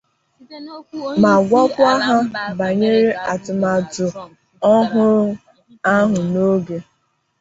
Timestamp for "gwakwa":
1.47-1.91